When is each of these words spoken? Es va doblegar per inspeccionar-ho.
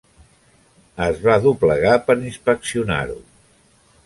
Es 1.07 1.21
va 1.27 1.35
doblegar 1.43 1.93
per 2.09 2.17
inspeccionar-ho. 2.31 3.23